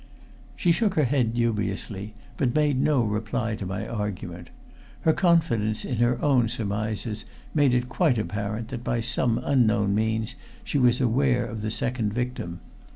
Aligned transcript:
She 0.55 0.71
shook 0.71 0.95
her 0.95 1.03
head 1.03 1.35
dubiously, 1.35 2.15
but 2.35 2.55
made 2.55 2.81
no 2.81 3.03
reply 3.03 3.55
to 3.57 3.67
my 3.67 3.87
argument. 3.87 4.49
Her 5.01 5.13
confidence 5.13 5.85
in 5.85 5.97
her 5.97 6.19
own 6.25 6.49
surmises 6.49 7.23
made 7.53 7.75
it 7.75 7.87
quite 7.87 8.17
apparent 8.17 8.69
that 8.69 8.83
by 8.83 9.01
some 9.01 9.39
unknown 9.43 9.93
means 9.93 10.33
she 10.63 10.79
was 10.79 11.01
aware 11.01 11.45
of 11.45 11.61
the 11.61 11.69
second 11.69 12.13
victim. 12.15 12.61